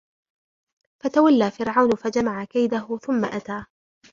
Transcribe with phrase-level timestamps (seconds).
[1.03, 3.65] فَتَوَلَّى فِرْعَوْنُ فَجَمَعَ كَيْدَهُ ثُمَّ أَتَى